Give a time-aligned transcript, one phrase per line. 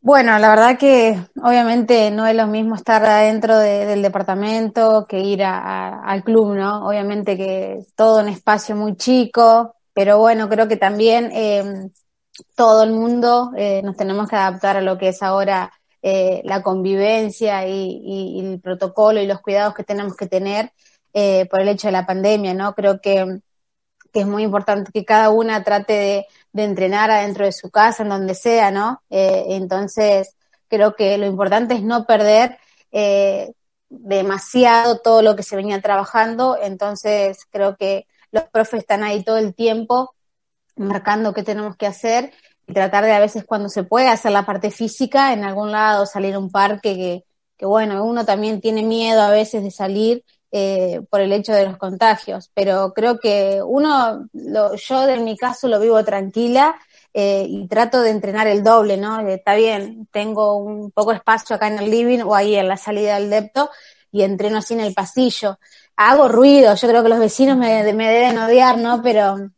[0.00, 5.42] Bueno, la verdad que obviamente no es lo mismo estar adentro del departamento que ir
[5.42, 6.86] al club, ¿no?
[6.86, 11.90] Obviamente que todo un espacio muy chico, pero bueno, creo que también eh,
[12.54, 15.72] todo el mundo eh, nos tenemos que adaptar a lo que es ahora
[16.02, 20.72] eh, la convivencia y, el protocolo y los cuidados que tenemos que tener
[21.50, 22.76] por el hecho de la pandemia, ¿no?
[22.76, 23.40] Creo que,
[24.12, 28.02] que es muy importante que cada una trate de de entrenar adentro de su casa,
[28.02, 29.02] en donde sea, ¿no?
[29.10, 30.34] Eh, entonces,
[30.68, 32.58] creo que lo importante es no perder
[32.90, 33.52] eh,
[33.88, 39.38] demasiado todo lo que se venía trabajando, entonces creo que los profes están ahí todo
[39.38, 40.14] el tiempo
[40.78, 42.32] marcando qué tenemos que hacer
[42.66, 46.06] y tratar de a veces cuando se puede hacer la parte física en algún lado,
[46.06, 47.24] salir a un parque que,
[47.56, 51.66] que bueno, uno también tiene miedo a veces de salir eh, por el hecho de
[51.66, 56.74] los contagios, pero creo que uno, yo en mi caso lo vivo tranquila
[57.12, 59.20] eh, y trato de entrenar el doble, ¿no?
[59.20, 62.78] Eh, está bien, tengo un poco espacio acá en el living o ahí en la
[62.78, 63.68] salida del depto
[64.10, 65.58] y entreno así en el pasillo.
[65.96, 69.02] Hago ruido, yo creo que los vecinos me, deben odiar, ¿no?
[69.02, 69.50] Pero,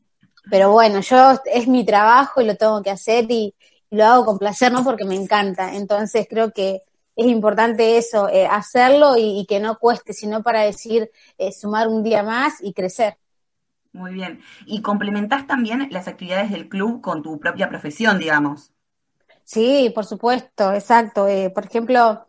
[0.49, 3.55] pero bueno, yo es mi trabajo y lo tengo que hacer y,
[3.91, 4.85] y lo hago con placer, ¿no?
[4.85, 5.75] Porque me encanta.
[5.75, 6.83] Entonces creo que
[7.17, 12.03] es importante eso, eh, hacerlo y, que no cueste, sino para decir eh, sumar un
[12.03, 13.19] día más y crecer.
[13.93, 14.41] Muy bien.
[14.67, 18.73] ¿Y complementás también las actividades del club con tu propia profesión, digamos?
[19.45, 21.27] Sí, por supuesto, exacto.
[21.27, 22.27] Eh, por ejemplo,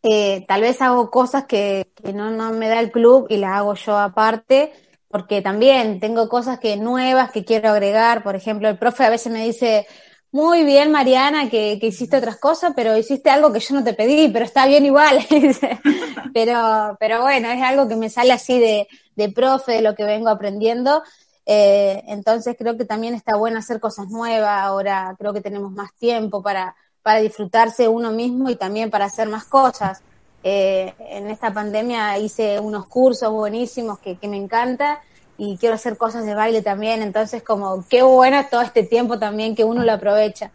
[0.00, 3.74] tal vez hago cosas que, que no, no me da el club y las hago
[3.74, 4.72] yo aparte,
[5.08, 8.22] porque también tengo cosas que nuevas que quiero agregar.
[8.22, 9.86] Por ejemplo, el profe a veces me dice,
[10.30, 14.28] muy bien, Mariana, que, hiciste otras cosas, pero hiciste algo que yo no te pedí,
[14.28, 15.18] pero está bien igual.
[16.34, 18.86] pero, pero bueno, es algo que me sale así de,
[19.16, 21.02] de profe, de lo que vengo aprendiendo.
[21.46, 24.62] Eh, entonces creo que también está bueno hacer cosas nuevas.
[24.62, 29.28] Ahora creo que tenemos más tiempo para, para disfrutarse uno mismo y también para hacer
[29.28, 30.02] más cosas.
[30.44, 35.00] Eh, en esta pandemia hice unos cursos buenísimos que, que me encanta
[35.36, 39.54] y quiero hacer cosas de baile también, entonces como qué bueno todo este tiempo también
[39.54, 40.50] que uno lo aprovecha.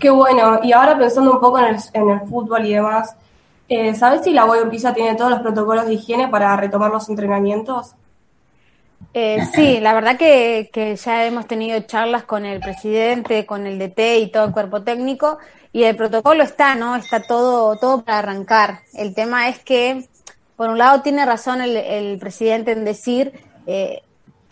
[0.00, 3.16] Qué bueno, y ahora pensando un poco en el, en el fútbol y demás,
[3.68, 4.58] eh, ¿sabes si la Boy
[4.94, 7.94] tiene todos los protocolos de higiene para retomar los entrenamientos?
[9.12, 14.18] Eh, sí, la verdad que, ya hemos tenido charlas con el presidente, con el DT
[14.18, 15.38] y todo el cuerpo técnico
[15.72, 16.96] y el protocolo está, ¿no?
[16.96, 18.80] Está todo, todo para arrancar.
[18.94, 20.08] El tema es que,
[20.56, 23.32] por un lado, tiene razón el, el presidente en decir
[23.66, 24.02] eh,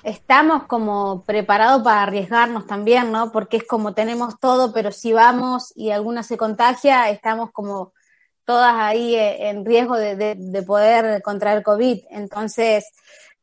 [0.03, 3.31] estamos como preparados para arriesgarnos también, ¿no?
[3.33, 7.93] Porque es como tenemos todo, pero si vamos y alguna se contagia, estamos como
[8.45, 12.01] todas ahí eh, en riesgo de, poder contraer COVID.
[12.11, 12.85] Entonces,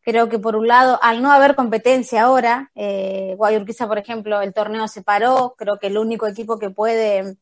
[0.09, 4.53] creo que por un lado, al no haber competencia ahora, eh, Guayurquiza, por ejemplo, el
[4.53, 7.37] torneo se paró, creo que el único equipo que puede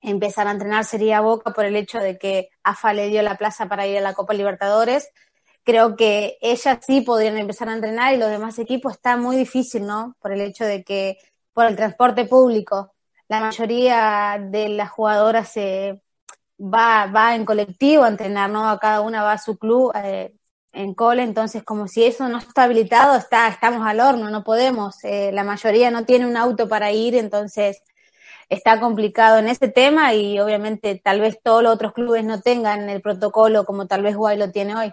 [0.00, 3.68] empezar a entrenar sería Boca por el hecho de que AFA le dio la plaza
[3.68, 5.10] para ir a la Copa Libertadores
[5.64, 9.86] creo que ellas sí podrían empezar a entrenar y los demás equipos está muy difícil,
[9.86, 10.16] ¿no?
[10.20, 11.18] Por el hecho de que
[11.52, 12.92] por el transporte público,
[13.28, 16.02] la mayoría de las jugadoras se
[16.58, 18.78] va, va en colectivo a entrenar, ¿no?
[18.78, 20.34] Cada una va a su club eh,
[20.72, 25.02] en cole, entonces como si eso no está habilitado, está, estamos al horno, no podemos.
[25.04, 27.82] Eh, la mayoría no tiene un auto para ir, entonces
[28.48, 32.88] está complicado en ese tema y obviamente tal vez todos los otros clubes no tengan
[32.88, 34.92] el protocolo como tal vez Guay lo tiene hoy.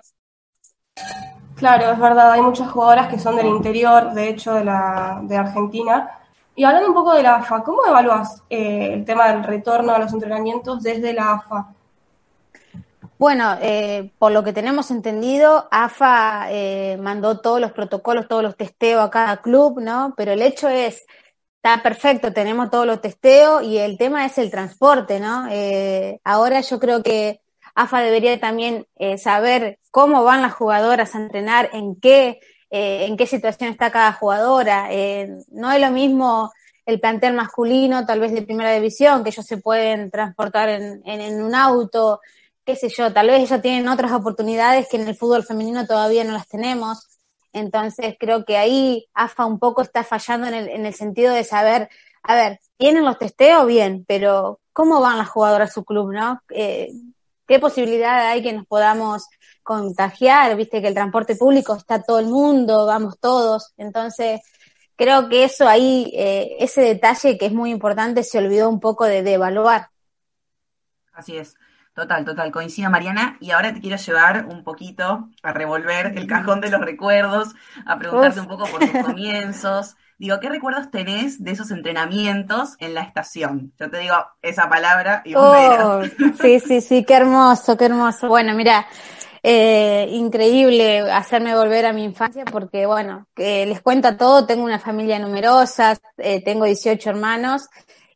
[1.55, 5.37] Claro, es verdad, hay muchas jugadoras que son del interior, de hecho, de, la, de
[5.37, 6.11] Argentina.
[6.55, 9.99] Y hablando un poco de la AFA, ¿cómo evalúas eh, el tema del retorno a
[9.99, 11.73] los entrenamientos desde la AFA?
[13.19, 18.55] Bueno, eh, por lo que tenemos entendido, AFA eh, mandó todos los protocolos, todos los
[18.55, 20.13] testeos a cada club, ¿no?
[20.15, 21.03] Pero el hecho es,
[21.55, 25.47] está perfecto, tenemos todos los testeos y el tema es el transporte, ¿no?
[25.51, 27.41] Eh, ahora yo creo que
[27.73, 33.17] AFA debería también eh, saber cómo van las jugadoras a entrenar, en qué, eh, en
[33.17, 34.89] qué situación está cada jugadora.
[35.51, 36.51] no es lo mismo
[36.85, 41.43] el plantel masculino, tal vez de primera división, que ellos se pueden transportar en, en,
[41.43, 42.21] un auto,
[42.67, 46.25] qué sé yo, tal vez ellos tienen otras oportunidades que en el fútbol femenino todavía
[46.25, 47.07] no las tenemos.
[47.53, 51.45] Entonces creo que ahí AFA un poco está fallando en el, en el sentido de
[51.45, 51.87] saber,
[52.23, 56.41] a ver, tienen los testeos bien, pero ¿cómo van las jugadoras a su club, no?
[56.49, 56.91] Eh,
[57.47, 59.29] ¿Qué posibilidad hay que nos podamos
[59.63, 60.57] contagiar?
[60.57, 63.73] Viste que el transporte público está todo el mundo, vamos todos.
[63.77, 64.41] Entonces,
[64.97, 69.05] creo que eso ahí, eh, ese detalle que es muy importante, se olvidó un poco
[69.05, 69.87] de, de evaluar.
[71.13, 71.55] Así es.
[71.97, 73.37] Total, total, coincido Mariana.
[73.39, 77.55] Y ahora te quiero llevar un poquito a revolver el cajón de los recuerdos,
[77.87, 79.95] a preguntarte un poco por tus comienzos.
[80.19, 83.73] Digo, ¿qué recuerdos tenés de esos entrenamientos en la estación?
[83.79, 84.13] Yo te digo
[84.43, 86.03] esa palabra y vos oh,
[86.39, 88.27] Sí, sí, sí, qué hermoso, qué hermoso.
[88.27, 88.85] Bueno, mira,
[89.41, 95.17] eh, increíble hacerme volver a mi infancia porque, bueno, les cuento todo, tengo una familia
[95.17, 97.69] numerosa, eh, tengo 18 hermanos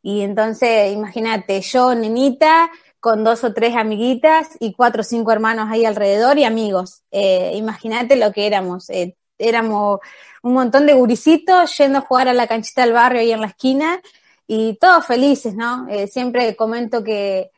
[0.04, 2.70] y entonces, imagínate, yo, nenita,
[3.02, 7.02] con dos o tres amiguitas y cuatro o cinco hermanos ahí alrededor y amigos.
[7.12, 8.90] Eh, Imagínate lo que éramos.
[8.92, 10.00] Eh, éramos
[10.44, 13.48] un montón de guricitos yendo a jugar a la canchita del barrio ahí en la
[13.48, 14.00] esquina
[14.48, 15.88] y todos felices, ¿no?
[15.90, 17.52] Eh, siempre comento que,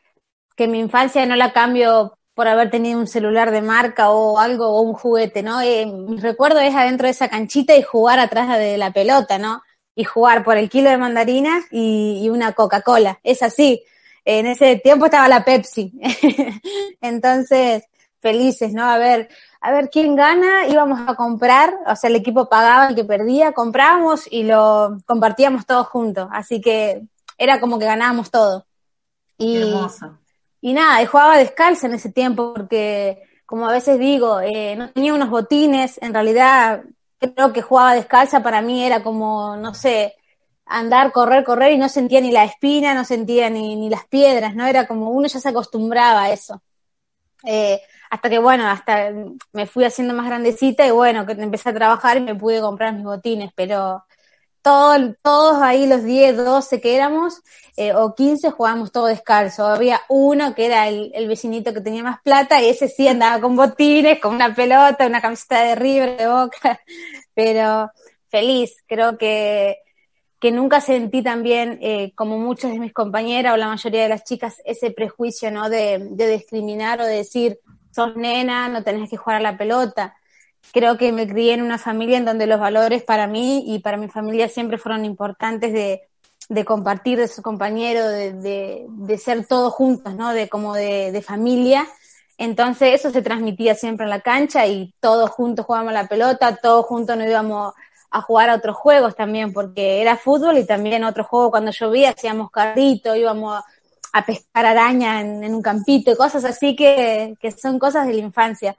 [0.56, 4.68] que mi infancia no la cambio por haber tenido un celular de marca o algo
[4.68, 5.60] o un juguete, ¿no?
[5.60, 9.62] Eh, mi recuerdo es adentro de esa canchita y jugar atrás de la pelota, ¿no?
[9.94, 13.20] Y jugar por el kilo de mandarinas y, y una Coca-Cola.
[13.22, 13.84] Es así
[14.24, 15.92] en ese tiempo estaba la Pepsi.
[17.00, 17.84] Entonces,
[18.20, 18.84] felices, ¿no?
[18.84, 19.28] A ver,
[19.60, 23.52] a ver quién gana, íbamos a comprar, o sea, el equipo pagaba, el que perdía,
[23.52, 26.28] comprábamos y lo compartíamos todos juntos.
[26.32, 27.02] Así que
[27.36, 28.66] era como que ganábamos todo.
[29.36, 30.18] Y, hermoso.
[30.60, 34.90] Y nada, y jugaba descalza en ese tiempo porque, como a veces digo, eh, no
[34.90, 36.82] tenía unos botines, en realidad
[37.18, 40.14] creo que jugaba descalza para mí era como, no sé,
[40.66, 44.54] andar, correr, correr y no sentía ni la espina, no sentía ni, ni las piedras,
[44.54, 44.66] ¿no?
[44.66, 46.62] Era como uno ya se acostumbraba a eso.
[47.44, 47.80] Eh,
[48.10, 49.12] hasta que, bueno, hasta
[49.52, 52.94] me fui haciendo más grandecita y bueno, que empecé a trabajar y me pude comprar
[52.94, 54.04] mis botines, pero
[54.62, 57.42] todo, todos ahí los 10, 12 que éramos,
[57.76, 59.66] eh, o 15 jugábamos todo descalzo.
[59.66, 63.40] Había uno que era el, el, vecinito que tenía más plata y ese sí andaba
[63.40, 66.80] con botines, con una pelota, una camiseta de River, de Boca,
[67.34, 67.90] pero
[68.30, 68.82] feliz.
[68.86, 69.83] Creo que
[70.44, 74.24] que nunca sentí también, eh, como muchas de mis compañeras o la mayoría de las
[74.24, 75.70] chicas, ese prejuicio, ¿no?
[75.70, 77.60] De, discriminar o de decir,
[77.90, 80.14] sos nena, no tenés que jugar a la pelota.
[80.70, 83.96] Creo que me crié en una familia en donde los valores para mí y para
[83.96, 90.34] mi familia siempre fueron importantes de, compartir de su compañero, de, ser todos juntos, ¿no?
[90.34, 91.86] De como de, familia.
[92.36, 96.84] Entonces eso se transmitía siempre en la cancha y todos juntos jugábamos la pelota, todos
[96.84, 97.72] juntos nos íbamos
[98.14, 102.10] a jugar a otros juegos también, porque era fútbol y también otro juego cuando llovía
[102.10, 103.60] hacíamos carrito, íbamos
[104.12, 108.20] a, pescar araña en, un campito y cosas así que, que son cosas de la
[108.20, 108.76] infancia.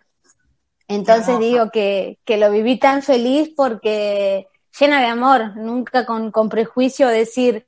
[0.88, 4.48] Entonces digo que, que lo viví tan feliz porque
[4.80, 7.68] llena de amor, nunca con, con prejuicio decir,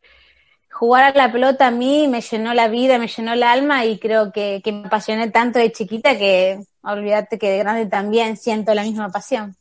[0.71, 3.99] jugar a la pelota a mí me llenó la vida, me llenó el alma y
[3.99, 8.73] creo que, que me apasioné tanto de chiquita que olvídate que de grande también siento
[8.73, 9.57] la misma pasión.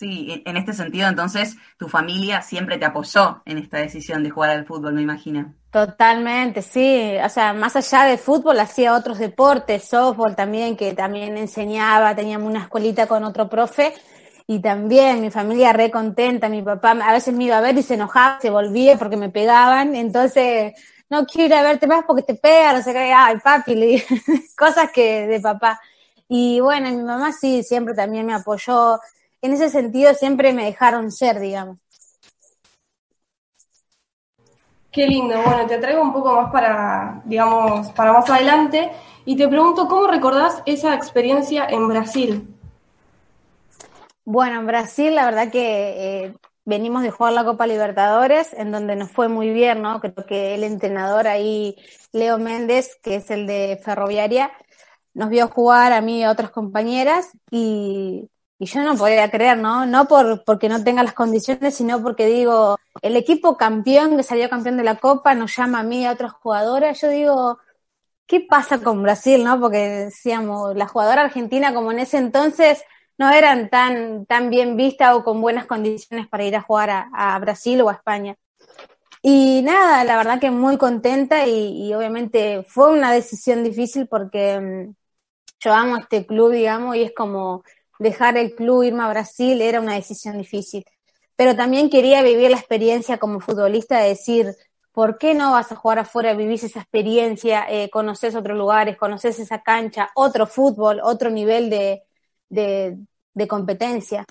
[0.00, 4.48] Sí, en este sentido, entonces, tu familia siempre te apoyó en esta decisión de jugar
[4.48, 5.52] al fútbol, me imagino.
[5.70, 7.16] Totalmente, sí.
[7.22, 12.48] O sea, más allá de fútbol, hacía otros deportes, softball también, que también enseñaba, teníamos
[12.48, 13.92] una escuelita con otro profe.
[14.46, 17.82] Y también mi familia re contenta, mi papá a veces me iba a ver y
[17.82, 19.94] se enojaba, se volvía porque me pegaban.
[19.94, 20.72] Entonces,
[21.10, 24.02] no quiero verte más porque te pegan, no sé qué, ay papi,
[24.56, 25.78] cosas que de papá.
[26.26, 28.98] Y bueno, mi mamá sí, siempre también me apoyó
[29.42, 31.78] en ese sentido siempre me dejaron ser, digamos.
[34.92, 35.40] Qué lindo.
[35.42, 38.90] Bueno, te traigo un poco más para, digamos, para más adelante
[39.24, 42.48] y te pregunto cómo recordás esa experiencia en Brasil.
[44.24, 48.96] Bueno, en Brasil la verdad que eh, venimos de jugar la Copa Libertadores, en donde
[48.96, 50.00] nos fue muy bien, ¿no?
[50.00, 51.76] Creo que el entrenador ahí,
[52.12, 54.50] Leo Méndez, que es el de Ferroviaria,
[55.14, 58.28] nos vio jugar a mí y a otras compañeras y
[58.60, 59.86] y yo no podía creer, ¿no?
[59.86, 64.50] No por, porque no tenga las condiciones, sino porque digo, el equipo campeón que salió
[64.50, 67.00] campeón de la Copa nos llama a mí y a otras jugadoras.
[67.00, 67.58] Yo digo,
[68.26, 69.58] ¿qué pasa con Brasil, no?
[69.58, 72.84] Porque decíamos, la jugadora argentina como en ese entonces
[73.16, 77.38] no eran tan, tan bien vistas o con buenas condiciones para ir a jugar a,
[77.38, 78.36] Brasil o a España.
[79.22, 84.94] Y nada, la verdad que muy contenta y, obviamente fue una decisión difícil porque mm,
[85.60, 87.62] yo amo este club, digamos, y es como
[88.00, 90.84] dejar el club, irme a Brasil, era una decisión difícil.
[91.36, 94.56] Pero también quería vivir la experiencia como futbolista de decir,
[94.92, 99.38] ¿por qué no vas a jugar afuera, vivís esa experiencia, eh, conoces otros lugares, conoces
[99.38, 102.02] esa cancha, otro fútbol, otro nivel de,
[102.48, 104.24] de, competencia?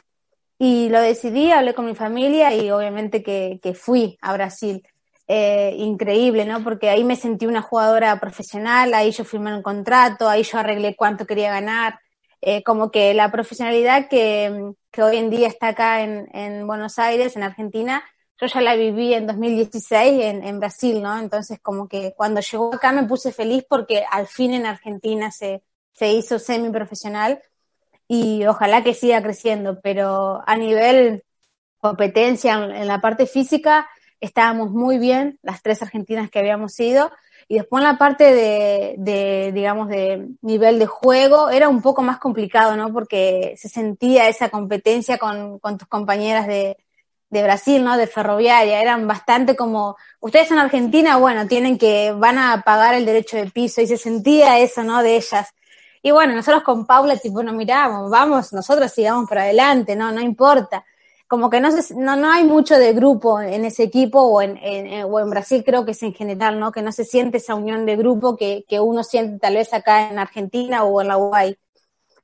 [0.57, 4.83] Y lo decidí, hablé con mi familia y obviamente que, que fui a Brasil.
[5.27, 6.63] Eh, increíble, ¿no?
[6.63, 10.95] Porque ahí me sentí una jugadora profesional, ahí yo firmé un contrato, ahí yo arreglé
[10.95, 11.99] cuánto quería ganar.
[12.41, 16.97] Eh, como que la profesionalidad que, que, hoy en día está acá en, en, Buenos
[16.97, 18.03] Aires, en Argentina,
[18.39, 21.19] yo ya la viví en 2016 en, en Brasil, ¿no?
[21.19, 25.63] Entonces como que cuando llegó acá me puse feliz porque al fin en Argentina se,
[25.91, 27.41] se hizo semi profesional
[28.07, 31.23] y ojalá que siga creciendo, pero a nivel
[31.79, 33.89] competencia en la parte física
[34.21, 37.11] estábamos muy bien, las tres argentinas que habíamos ido,
[37.51, 42.03] y después en la parte de, de, digamos, de nivel de juego era un poco
[42.03, 42.93] más complicado, ¿no?
[42.93, 46.77] Porque se sentía esa competencia con, con tus compañeras de,
[47.31, 47.97] de Brasil, ¿no?
[47.97, 53.05] De ferroviaria, eran bastante como, ustedes son Argentina, bueno, tienen que, van a pagar el
[53.05, 55.01] derecho de piso, y se sentía eso, ¿no?
[55.01, 55.49] De ellas.
[56.03, 60.21] Y bueno, nosotros con Paula, tipo, nos miramos, vamos, nosotros sigamos para adelante, no, no
[60.21, 60.85] importa.
[61.29, 64.57] Como que no, se, no, no hay mucho de grupo en ese equipo o en,
[64.57, 66.71] en, o en Brasil creo que es en general, ¿no?
[66.71, 70.09] Que no se siente esa unión de grupo que, que uno siente tal vez acá
[70.09, 71.57] en Argentina o en la UAI.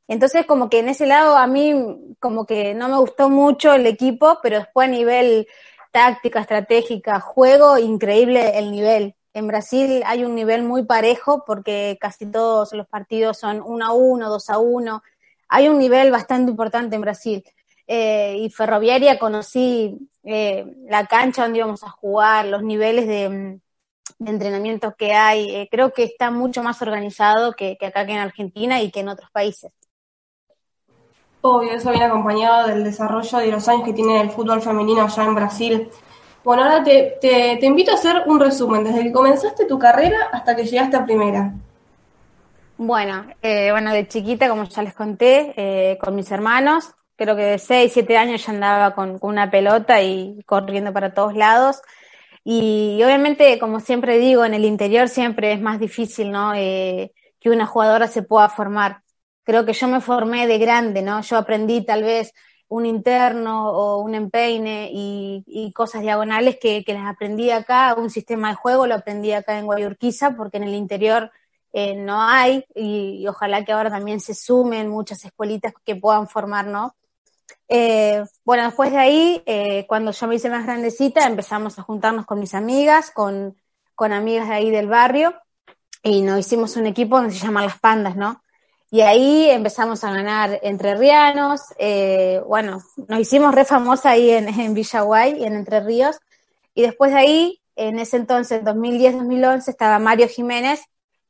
[0.08, 3.86] Entonces, como que en ese lado a mí, como que no me gustó mucho el
[3.86, 5.48] equipo, pero después a nivel
[5.92, 9.16] táctica, estratégica, juego, increíble el nivel.
[9.34, 13.94] En Brasil hay un nivel muy parejo porque casi todos los partidos son 1 a
[13.94, 15.04] 1, 2 a 1.
[15.50, 17.44] Hay un nivel bastante importante en Brasil.
[17.88, 23.60] Eh, y Ferroviaria conocí eh, la cancha donde íbamos a jugar, los niveles de,
[24.20, 25.56] de entrenamiento que hay.
[25.56, 29.02] Eh, creo que está mucho más organizado que, que acá que en Argentina y que
[29.02, 29.72] en otros países.
[31.42, 35.24] Obvio, eso viene acompañado del desarrollo de los años que tiene el fútbol femenino allá
[35.24, 35.90] en Brasil.
[36.44, 40.30] Bueno, ahora te, te, te, invito a hacer un resumen, desde que comenzaste tu carrera
[40.32, 41.54] hasta que llegaste a primera.
[42.78, 47.44] Bueno, eh, bueno, de chiquita, como ya les conté, eh, con mis hermanos, creo que
[47.44, 51.82] de 6, 7 años ya andaba con, una pelota y corriendo para todos lados.
[52.44, 56.54] Y, obviamente, como siempre digo, en el interior siempre es más difícil, ¿no?
[56.56, 59.02] Eh, que una jugadora se pueda formar.
[59.44, 61.22] Creo que yo me formé de grande, ¿no?
[61.22, 62.34] Yo aprendí tal vez
[62.68, 68.10] un interno o un empeine y, y cosas diagonales que, que, las aprendí acá, un
[68.10, 71.32] sistema de juego lo aprendí acá en Guayurquiza porque en el interior
[71.74, 76.28] eh, no hay y, y, ojalá que ahora también se sumen muchas escuelitas que puedan
[76.28, 76.96] formar, ¿no?
[77.68, 82.26] Eh, bueno, después de ahí, eh, cuando yo me hice más grandecita, empezamos a juntarnos
[82.26, 83.56] con mis amigas, con,
[83.96, 85.34] con amigas de ahí del barrio
[86.04, 88.42] y nos hicimos un equipo que se llama Las Pandas, ¿no?
[88.92, 94.48] Y ahí empezamos a ganar entre rianos, eh, bueno, nos hicimos re famosa ahí en,
[94.48, 96.20] en Villaguay, en Entre Ríos,
[96.76, 100.82] y después de ahí, en ese entonces, 2010-2011, estaba Mario Jiménez,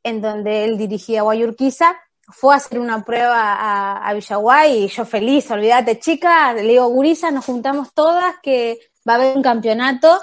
[0.02, 1.96] en donde él dirigía Guayurquiza,
[2.28, 6.88] fue a hacer una prueba a, a Villaguay y yo feliz, olvídate chica, le digo,
[6.88, 8.78] Gurisa, nos juntamos todas que
[9.08, 10.20] va a haber un campeonato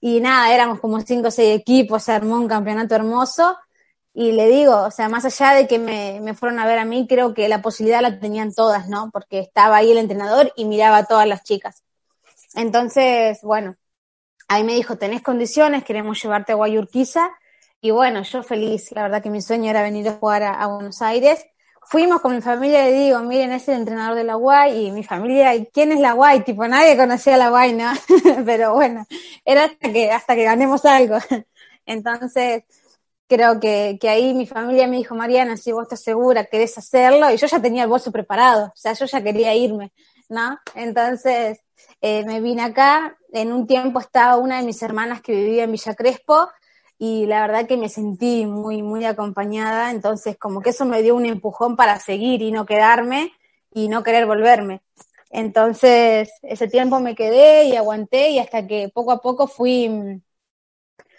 [0.00, 3.56] y nada, éramos como cinco o seis equipos, se armó un campeonato hermoso
[4.14, 6.84] y le digo, o sea, más allá de que me, me, fueron a ver a
[6.84, 9.10] mí, creo que la posibilidad la tenían todas, ¿no?
[9.10, 11.82] Porque estaba ahí el entrenador y miraba a todas las chicas.
[12.54, 13.76] Entonces, bueno,
[14.48, 17.30] ahí me dijo, tenés condiciones, queremos llevarte a Guayurquiza.
[17.84, 21.02] Y bueno, yo feliz, la verdad que mi sueño era venir a jugar a, Buenos
[21.02, 21.44] Aires.
[21.82, 24.86] Fuimos con mi familia y digo, miren, es el entrenador de la Guay.
[24.86, 26.44] Y mi familia, ¿quién es la Guay?
[26.44, 27.90] Tipo, nadie conocía la Guay, ¿no?
[28.46, 29.04] Pero bueno,
[29.44, 31.16] era hasta que, hasta que ganemos algo.
[31.84, 32.62] Entonces,
[33.26, 37.32] creo que, que, ahí mi familia me dijo, Mariana, si vos estás segura, querés hacerlo,
[37.32, 39.92] y yo ya tenía el bolso preparado, o sea, yo ya quería irme,
[40.28, 40.56] ¿no?
[40.76, 41.58] Entonces,
[42.00, 45.72] eh, me vine acá, en un tiempo estaba una de mis hermanas que vivía en
[45.72, 46.48] Villa Crespo,
[47.04, 51.16] y la verdad que me sentí muy, muy acompañada, entonces como que eso me dio
[51.16, 53.32] un empujón para seguir y no quedarme
[53.74, 54.82] y no querer volverme.
[55.30, 60.22] Entonces, ese tiempo me quedé y aguanté y hasta que poco a poco fui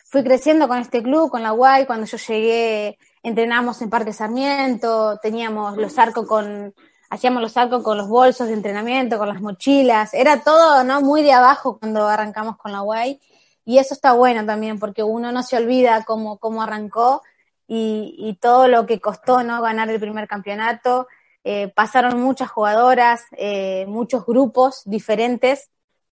[0.06, 5.20] fui creciendo con este club, con la UAI, cuando yo llegué entrenamos en Parque Sarmiento,
[5.22, 6.74] teníamos los arcos con,
[7.10, 11.02] hacíamos los arcos con los bolsos de entrenamiento, con las mochilas, era todo, ¿no?
[11.02, 13.20] Muy de abajo cuando arrancamos con la UAI,
[13.65, 17.22] y eso está bueno también, porque uno no se olvida cómo, cómo arrancó
[17.67, 19.62] y, todo lo que costó, ¿no?
[19.62, 21.08] Ganar el primer campeonato,
[21.43, 25.70] eh, pasaron muchas jugadoras, eh, muchos grupos diferentes,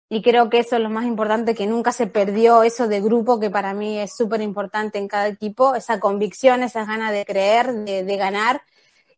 [0.10, 3.40] y creo que eso es lo más importante, que nunca se perdió eso de grupo,
[3.40, 7.74] que para mí es súper importante en cada equipo, esa convicción, esas ganas de creer,
[7.74, 8.62] de, de, ganar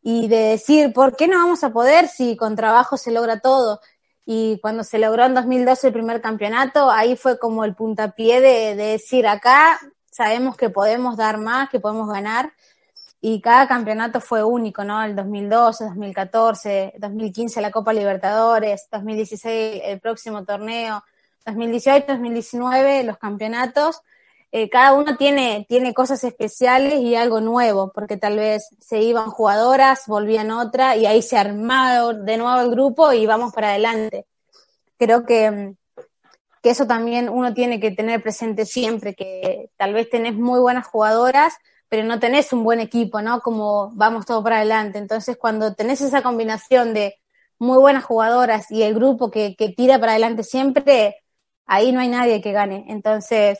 [0.01, 3.81] y de decir, ¿por qué no vamos a poder si con trabajo se logra todo?
[4.25, 8.75] Y cuando se logró en 2012 el primer campeonato, ahí fue como el puntapié de,
[8.75, 9.79] de decir, acá
[10.11, 12.51] sabemos que podemos dar más, que podemos ganar
[13.21, 15.03] y cada campeonato fue único, ¿no?
[15.03, 21.03] El 2012, 2014, 2015 la Copa Libertadores, 2016 el próximo torneo,
[21.45, 24.01] 2018, 2019 los campeonatos.
[24.51, 29.29] Eh, cada uno tiene, tiene cosas especiales y algo nuevo, porque tal vez se iban
[29.29, 34.25] jugadoras, volvían otra y ahí se armaba de nuevo el grupo y vamos para adelante.
[34.97, 35.75] Creo que,
[36.63, 40.87] que eso también uno tiene que tener presente siempre, que tal vez tenés muy buenas
[40.87, 41.53] jugadoras,
[41.87, 43.41] pero no tenés un buen equipo, ¿no?
[43.41, 44.97] Como vamos todo para adelante.
[44.97, 47.15] Entonces, cuando tenés esa combinación de
[47.59, 51.17] muy buenas jugadoras y el grupo que, que tira para adelante siempre,
[51.65, 52.85] ahí no hay nadie que gane.
[52.89, 53.59] Entonces,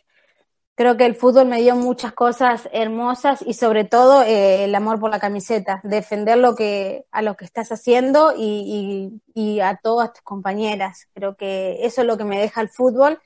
[0.79, 4.97] creo que el fútbol me dio muchas cosas hermosas y sobre todo eh, el amor
[4.97, 9.75] por la camiseta, defender lo que, a lo que estás haciendo y, y, y a
[9.75, 11.09] todas tus compañeras.
[11.13, 13.19] Creo que eso es lo que me deja el fútbol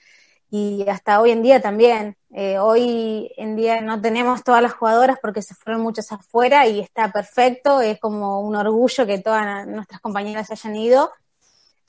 [0.50, 2.17] y hasta hoy en día también.
[2.31, 6.79] Eh, hoy en día no tenemos todas las jugadoras porque se fueron muchas afuera y
[6.79, 11.12] está perfecto, es como un orgullo que todas nuestras compañeras hayan ido,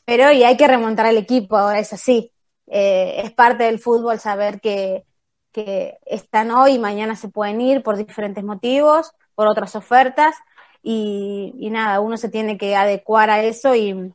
[0.05, 2.31] pero y hay que remontar al equipo, es así.
[2.67, 5.07] Eh, es parte del fútbol saber que,
[5.55, 10.35] que están hoy y mañana se pueden ir por diferentes motivos, por otras ofertas
[10.83, 14.13] y, nada, uno se tiene que adecuar a eso y,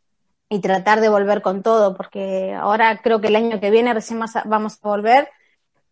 [0.61, 4.79] tratar de volver con todo, porque ahora creo que el año que viene recién vamos
[4.81, 5.29] a volver,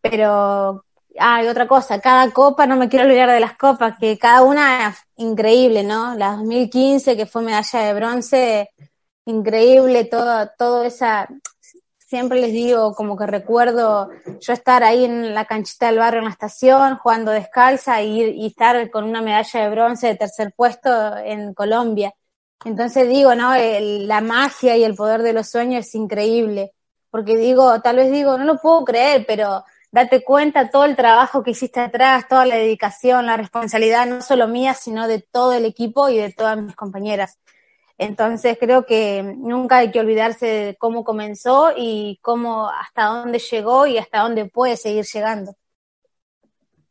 [0.02, 0.84] pero
[1.20, 4.96] hay otra cosa, cada copa, no me quiero olvidar de las copas, que cada una
[5.16, 6.16] increíble, ¿no?
[6.16, 8.70] La 2015, que fue medalla de bronce,
[9.26, 11.28] increíble, todo, todo esa,
[12.08, 14.10] siempre les digo, como que recuerdo
[14.40, 18.90] yo estar ahí en la canchita del barrio en la estación, jugando descalza y, estar
[18.90, 22.14] con una medalla de bronce de tercer puesto en Colombia
[22.66, 23.54] entonces digo, ¿no?
[23.54, 26.74] El, la magia y el poder de los sueños es increíble.
[27.10, 31.44] Porque digo, tal vez digo, no lo puedo creer, pero date cuenta todo el trabajo
[31.44, 35.66] que hiciste atrás, toda la dedicación, la responsabilidad, no solo mía, sino de todo el
[35.66, 37.40] equipo y de todas mis compañeras.
[37.98, 43.88] Entonces creo que nunca hay que olvidarse de cómo comenzó y cómo hasta dónde llegó
[43.88, 45.54] y hasta dónde puede seguir llegando.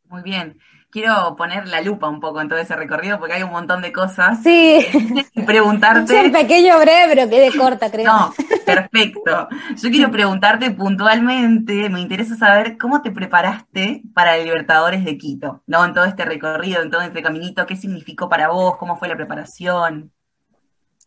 [0.05, 0.57] Muy bien
[0.91, 3.91] quiero poner la lupa un poco en todo ese recorrido porque hay un montón de
[3.91, 4.41] cosas.
[4.43, 4.85] Sí.
[5.33, 6.17] Y preguntarte.
[6.17, 8.05] Es un pequeño breve, pero quede corta, creo.
[8.05, 8.33] No,
[8.65, 9.47] perfecto.
[9.75, 15.61] Yo quiero preguntarte puntualmente, me interesa saber cómo te preparaste para el Libertadores de Quito,
[15.67, 15.85] ¿no?
[15.85, 18.77] En todo este recorrido, en todo este caminito, ¿qué significó para vos?
[18.77, 20.11] ¿Cómo fue la preparación?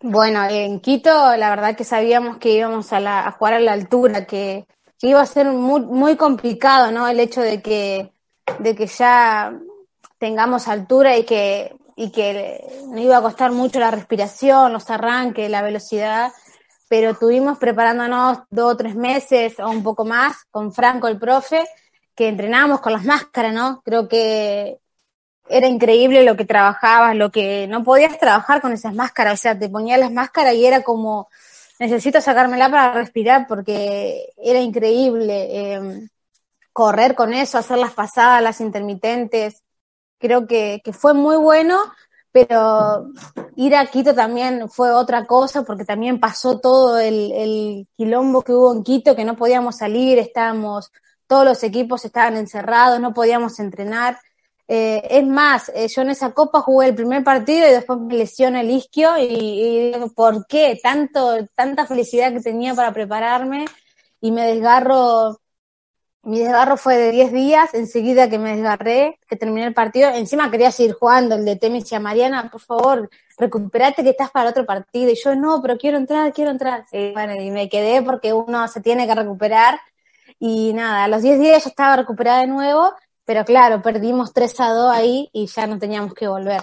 [0.03, 3.73] Bueno, en Quito la verdad que sabíamos que íbamos a, la, a jugar a la
[3.73, 4.67] altura, que,
[5.03, 7.09] iba a ser muy, muy complicado, ¿no?
[7.09, 8.13] El hecho de que
[8.59, 9.53] de que ya
[10.19, 15.51] tengamos altura y que, y que no iba a costar mucho la respiración, los arranques,
[15.51, 16.33] la velocidad,
[16.89, 21.65] pero tuvimos preparándonos dos o tres meses o un poco más con Franco, el profe,
[22.15, 23.81] que entrenábamos con las máscaras, ¿no?
[23.85, 24.79] Creo que
[25.49, 29.59] era increíble lo que trabajabas, lo que no podías trabajar con esas máscaras, o sea,
[29.59, 31.29] te ponías las máscaras y era como,
[31.79, 35.49] necesito sacármela para respirar porque era increíble.
[35.51, 36.09] Eh,
[36.73, 39.63] correr con eso, hacer las pasadas, las intermitentes,
[40.19, 41.79] creo que, que fue muy bueno,
[42.33, 43.09] pero
[43.57, 48.53] ir a Quito también fue otra cosa porque también pasó todo el, el, quilombo que
[48.53, 50.93] hubo en Quito, que no podíamos salir, estábamos,
[51.27, 54.19] todos los equipos estaban encerrados, no podíamos entrenar.
[54.73, 58.15] Eh, es más, eh, yo en esa copa jugué el primer partido y después me
[58.15, 60.79] lesioné el isquio y, y ¿por qué?
[60.81, 63.65] Tanto, tanta felicidad que tenía para prepararme
[64.21, 65.41] y me desgarro
[66.23, 70.51] mi desgarro fue de 10 días, enseguida que me desgarré, que terminé el partido, encima
[70.51, 74.67] quería seguir jugando, el de Temis decía, Mariana, por favor, recuperate que estás para otro
[74.67, 78.35] partido, y yo, no, pero quiero entrar, quiero entrar, y bueno, y me quedé porque
[78.35, 79.81] uno se tiene que recuperar,
[80.39, 82.93] y nada, a los 10 días ya estaba recuperada de nuevo,
[83.31, 86.63] pero claro, perdimos 3 a 2 ahí y ya no teníamos que volver.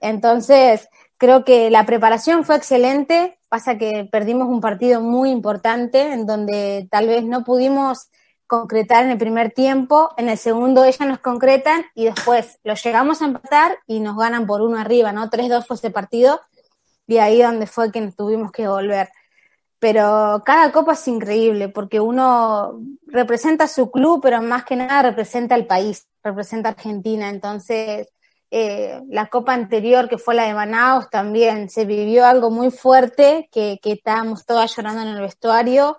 [0.00, 6.24] Entonces, creo que la preparación fue excelente, pasa que perdimos un partido muy importante en
[6.24, 8.08] donde tal vez no pudimos
[8.46, 13.20] concretar en el primer tiempo, en el segundo ellas nos concretan y después los llegamos
[13.20, 15.28] a empatar y nos ganan por uno arriba, ¿no?
[15.28, 16.40] 3-2 fue ese partido
[17.06, 19.10] y ahí donde fue que tuvimos que volver.
[19.78, 25.54] Pero cada copa es increíble porque uno representa su club, pero más que nada representa
[25.54, 27.28] el país, representa Argentina.
[27.28, 28.08] Entonces,
[28.50, 33.48] eh, la copa anterior, que fue la de Manaus, también se vivió algo muy fuerte,
[33.52, 35.96] que, que estábamos todas llorando en el vestuario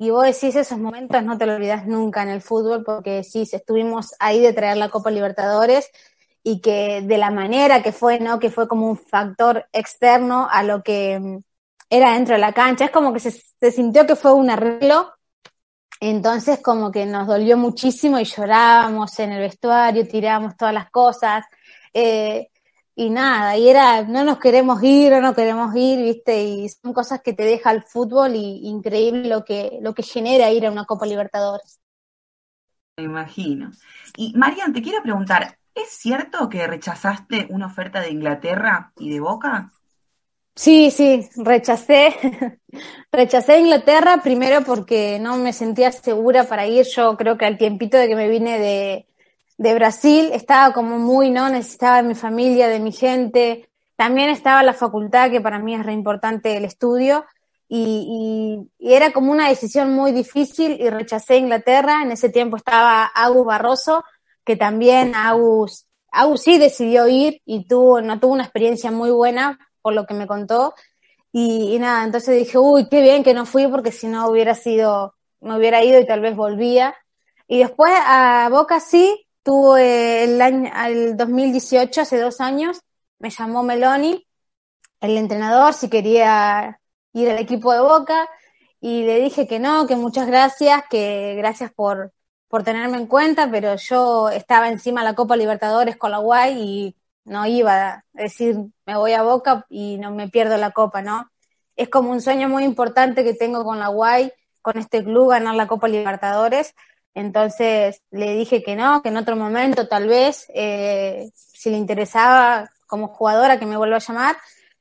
[0.00, 3.42] y vos decís esos momentos no te lo olvidas nunca en el fútbol porque sí,
[3.52, 5.90] estuvimos ahí de traer la Copa Libertadores
[6.42, 8.38] y que de la manera que fue, ¿no?
[8.38, 11.42] Que fue como un factor externo a lo que
[11.90, 12.86] era dentro de la cancha.
[12.86, 15.12] Es como que se, sintió que fue un arreglo.
[16.00, 21.44] Entonces como que nos dolió muchísimo y llorábamos en el vestuario, tirábamos todas las cosas.
[21.92, 22.48] Eh,
[22.94, 26.92] y nada, y era, no nos queremos ir, no nos queremos ir, viste, y son
[26.92, 30.70] cosas que te deja el fútbol y increíble lo que, lo que genera ir a
[30.70, 31.80] una Copa Libertadores.
[32.98, 33.70] Me imagino.
[34.16, 39.20] Y Marian, te quiero preguntar, ¿es cierto que rechazaste una oferta de Inglaterra y de
[39.20, 39.72] Boca?
[40.60, 42.14] Sí, sí, rechacé,
[43.12, 46.84] rechacé Inglaterra primero porque no me sentía segura para ir.
[46.84, 49.06] Yo creo que al tiempito de que me vine de,
[49.56, 51.48] de Brasil estaba como muy, ¿no?
[51.48, 53.70] Necesitaba de mi familia, de mi gente.
[53.96, 57.24] También estaba la facultad, que para mí es re importante el estudio.
[57.66, 62.02] Y, y, era como una decisión muy difícil y rechacé Inglaterra.
[62.02, 64.04] En ese tiempo estaba Agus Barroso,
[64.44, 69.58] que también Agus, Agus sí decidió ir y tuvo, no tuvo una experiencia muy buena,
[69.82, 70.74] por lo que me contó.
[71.32, 74.54] Y, y nada, entonces dije, uy, qué bien que no fui porque si no hubiera
[74.54, 76.94] sido, me hubiera ido y tal vez volvía.
[77.46, 82.80] Y después a Boca sí, tuvo el año, el 2018, hace dos años,
[83.18, 84.26] me llamó Meloni,
[85.00, 86.80] el entrenador, si quería
[87.12, 88.28] ir al equipo de Boca,
[88.80, 92.12] y le dije que no, que muchas gracias, que gracias por,
[92.48, 96.58] por tenerme en cuenta, pero yo estaba encima de la Copa Libertadores con la Guay
[96.60, 98.56] y no iba a decir
[98.86, 101.30] me voy a Boca y no me pierdo la Copa, ¿no?
[101.76, 105.54] Es como un sueño muy importante que tengo con la Guay, con este club, ganar
[105.54, 106.74] la Copa Libertadores,
[107.14, 112.70] entonces le dije que no, que en otro momento tal vez, eh, si le interesaba
[112.86, 114.36] como jugadora, que me vuelva a llamar.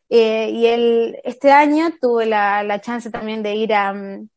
[0.09, 4.27] Eh, y él, este año tuve la, la chance también de ir a um,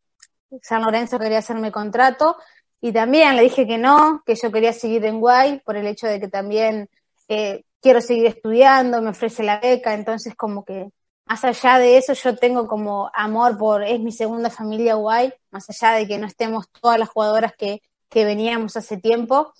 [0.62, 2.37] San Lorenzo, quería hacerme contrato.
[2.81, 6.07] Y también le dije que no, que yo quería seguir en Guay por el hecho
[6.07, 6.88] de que también
[7.29, 9.92] eh, quiero seguir estudiando, me ofrece la beca.
[9.95, 10.90] Entonces como que
[11.27, 15.68] más allá de eso, yo tengo como amor por, es mi segunda familia guay, más
[15.71, 19.53] allá de que no estemos todas las jugadoras que, que veníamos hace tiempo,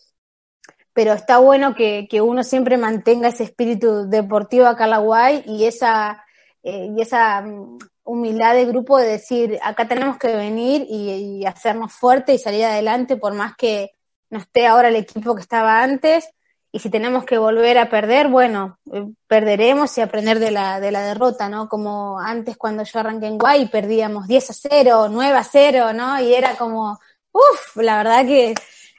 [0.93, 5.43] pero está bueno que, que, uno siempre mantenga ese espíritu deportivo acá en la guay
[5.47, 6.23] y esa,
[6.63, 11.47] eh, y esa mm, humildad de grupo de decir, acá tenemos que venir y, y
[11.47, 13.93] hacernos fuerte y salir adelante por más que
[14.29, 16.29] no esté ahora el equipo que estaba antes,
[16.75, 20.91] y si tenemos que volver a perder, bueno, eh, perderemos y aprender de la, de
[20.91, 21.69] la derrota, ¿no?
[21.69, 26.19] Como antes cuando yo arranqué en Guay perdíamos 10 a 0, 9 a 0, ¿no?
[26.19, 26.99] Y era como,
[27.31, 28.55] uff, la verdad que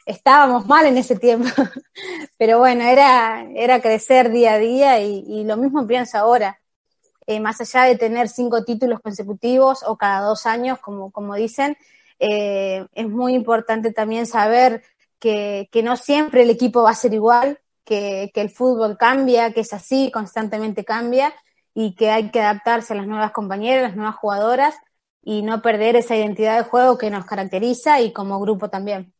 [0.05, 1.49] estábamos mal en ese tiempo.
[2.37, 6.59] Pero bueno, era, era crecer día a día y, lo mismo pienso ahora.
[7.25, 11.75] Eh, más allá de tener cinco títulos consecutivos o cada dos años, como, como dicen,
[12.19, 14.83] eh, es muy importante también saber
[15.17, 19.53] que, que, no siempre el equipo va a ser igual, que, que el fútbol cambia,
[19.53, 21.33] que es así, constantemente cambia
[21.73, 24.75] y que hay que adaptarse a las nuevas compañeras, las nuevas jugadoras
[25.23, 29.13] y no perder esa identidad de juego que nos caracteriza y como grupo también.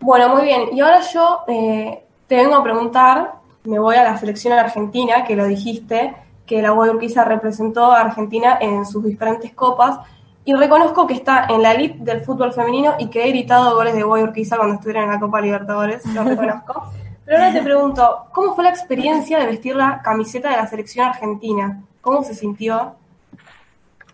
[0.00, 0.68] Bueno, muy bien.
[0.72, 3.32] Y ahora yo eh, te vengo a preguntar,
[3.64, 6.14] me voy a la selección argentina, que lo dijiste,
[6.46, 9.98] que la Urquiza representó a Argentina en sus diferentes copas,
[10.46, 13.96] y reconozco que está en la elite del fútbol femenino y que he gritado goles
[13.96, 16.88] de Boy Urquiza cuando estuvieron en la Copa Libertadores, lo reconozco.
[17.24, 21.06] Pero ahora te pregunto, ¿cómo fue la experiencia de vestir la camiseta de la selección
[21.06, 21.82] argentina?
[22.00, 22.94] ¿Cómo se sintió?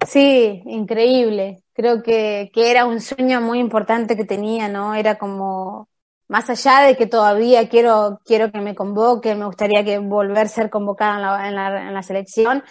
[0.07, 1.63] Sí, increíble.
[1.75, 4.95] Creo que, que era un sueño muy importante que tenía, ¿no?
[4.95, 5.91] Era como,
[6.29, 10.49] más allá de que todavía quiero, quiero que me convoque, me gustaría que volver a
[10.49, 12.65] ser convocada en la, en la, en la selección,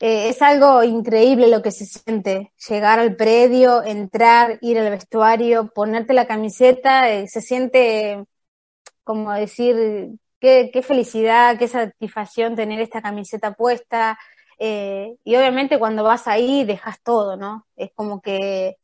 [0.00, 5.72] eh, es algo increíble lo que se siente, llegar al predio, entrar, ir al vestuario,
[5.74, 8.24] ponerte la camiseta, eh, se siente
[9.04, 14.18] como decir, qué, felicidad, qué satisfacción tener esta camiseta puesta.
[14.58, 17.66] Eh, y obviamente cuando vas ahí dejas todo, ¿no?
[17.76, 18.76] Es como que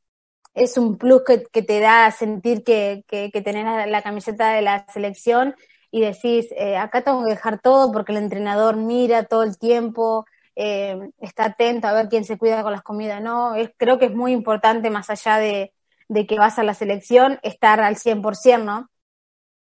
[0.55, 4.87] es un plus que, te da sentir que, que, tenés la, la, camiseta de la
[4.93, 5.55] selección
[5.91, 6.49] y decís,
[6.79, 11.87] acá tengo que dejar todo porque el entrenador mira todo el tiempo, eh, está atento
[11.87, 13.55] a ver quién se cuida con las comidas, ¿no?
[13.77, 15.73] Creo que es muy importante, más allá de,
[16.09, 18.91] de que vas a la selección, estar al 100%, ¿no?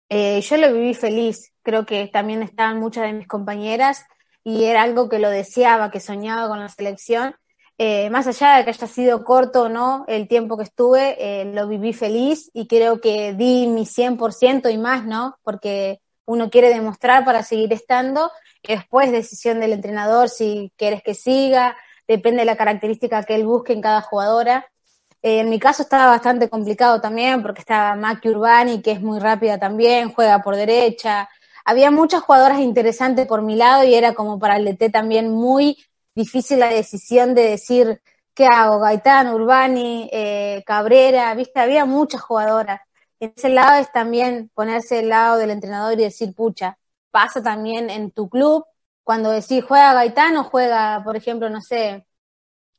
[0.08, 4.04] Eh, yo lo viví feliz, creo que también estaban muchas de mis compañeras
[4.42, 7.34] y era algo que lo deseaba, que soñaba con la selección.
[7.76, 11.68] Eh, más allá de que haya sido corto o no el tiempo que estuve, lo
[11.68, 15.36] viví feliz y creo que di mi 100% y más, ¿no?
[15.44, 18.30] Porque uno quiere demostrar para seguir estando,
[18.62, 23.46] y después decisión del entrenador si quieres que siga, depende de la característica que él
[23.46, 24.66] busque en cada jugadora.
[25.22, 29.18] Eh, en mi caso estaba bastante complicado también porque estaba Maki Urbani, que es muy
[29.20, 31.28] rápida también, juega por derecha.
[31.64, 35.78] Había muchas jugadoras interesantes por mi lado y era como para el DT también muy
[36.14, 38.02] difícil la decisión de decir,
[38.34, 38.80] ¿qué hago?
[38.80, 42.80] Gaitán, Urbani, eh, Cabrera, viste, había muchas jugadoras.
[43.20, 46.78] Ese lado es también ponerse el lado del entrenador y decir, pucha,
[47.10, 48.64] pasa también en tu club,
[49.02, 52.06] cuando decís, juega Gaitán o juega, por ejemplo, no sé,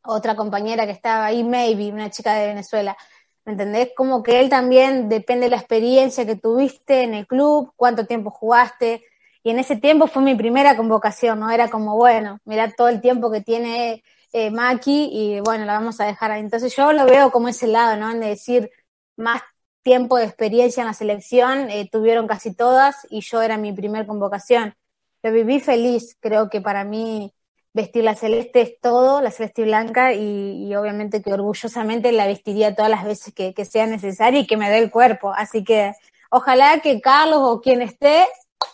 [0.03, 2.97] otra compañera que estaba ahí, maybe, una chica de Venezuela.
[3.45, 3.91] ¿Me entendés?
[3.95, 8.29] Como que él también depende de la experiencia que tuviste en el club, cuánto tiempo
[8.31, 9.03] jugaste.
[9.43, 11.49] Y en ese tiempo fue mi primera convocación, ¿no?
[11.49, 15.99] Era como, bueno, mira todo el tiempo que tiene eh, Maki y bueno, la vamos
[15.99, 16.41] a dejar ahí.
[16.41, 18.13] Entonces yo lo veo como ese lado, ¿no?
[18.13, 18.69] De decir,
[19.15, 19.41] más
[19.83, 24.05] tiempo de experiencia en la selección, eh, tuvieron casi todas y yo era mi primer
[24.05, 24.75] convocación.
[25.23, 27.33] Lo viví feliz, creo que para mí
[27.73, 32.91] vestir la celeste es todo, la celeste blanca, y, obviamente que orgullosamente la vestiría todas
[32.91, 35.33] las veces que, sea necesario y que me dé el cuerpo.
[35.35, 35.93] Así que
[36.29, 38.27] ojalá que Carlos o quien esté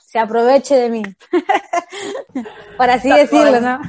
[0.06, 1.04] se aproveche de mí.
[2.78, 3.80] Por así decirlo, ¿no?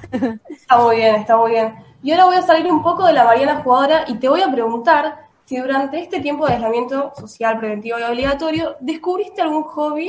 [0.50, 1.74] está muy bien, está muy bien.
[2.02, 4.50] Y ahora voy a salir un poco de la Mariana jugadora y te voy a
[4.50, 10.09] preguntar si durante este tiempo de aislamiento social, preventivo y obligatorio descubriste algún hobby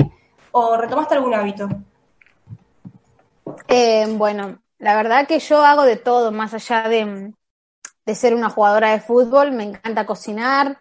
[0.52, 1.70] o retomaste algún hábito.
[3.68, 7.34] Eh, bueno, la verdad que yo hago de todo, más allá de,
[8.16, 10.80] ser una jugadora de fútbol, me encanta cocinar,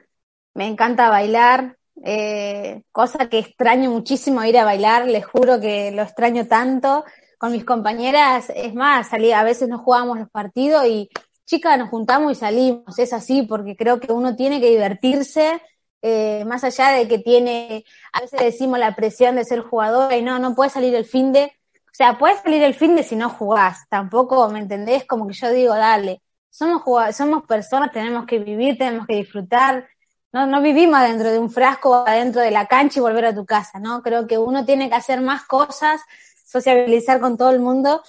[0.55, 6.03] me encanta bailar, eh, cosa que extraño muchísimo ir a bailar, les juro que lo
[6.03, 7.05] extraño tanto.
[7.39, 11.11] Con mis compañeras, es más, salí, a veces nos jugábamos los partidos y
[11.47, 15.63] chicas, nos juntamos y salimos, es así, porque creo que uno tiene que divertirse,
[16.03, 20.23] eh, más allá de que tiene, a veces decimos la presión de ser jugadora y
[20.23, 23.17] no, no puede salir el fin de, o sea, puedes salir el fin de si
[23.17, 25.07] no jugás, tampoco, ¿me entendés?
[25.07, 26.83] Como que yo digo, dale, somos
[27.17, 29.89] somos personas, tenemos que vivir, tenemos que disfrutar,
[30.33, 33.47] no, no vivimos dentro de un frasco, adentro de la cancha y volver a tu
[33.47, 34.03] casa, ¿no?
[34.03, 36.03] Creo que uno tiene que hacer más cosas,
[36.45, 38.03] sociabilizar con todo el mundo.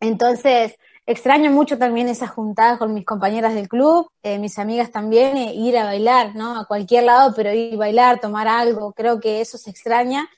[0.00, 0.76] Entonces,
[1.08, 5.54] extraño mucho también esas juntadas con mis compañeras del club, eh, mis amigas también, eh,
[5.54, 6.60] ir a bailar, ¿no?
[6.60, 10.28] A cualquier lado, pero ir a bailar, tomar algo, creo que eso se extraña.